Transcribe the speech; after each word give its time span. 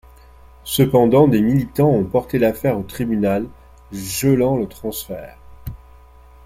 Cependant, 0.63 1.27
des 1.27 1.41
militants 1.41 1.91
ont 1.91 2.03
porté 2.03 2.39
l'affaire 2.39 2.75
au 2.75 2.81
tribunal 2.81 3.45
gelant 3.91 4.57
le 4.57 4.67
transfert. 4.67 5.37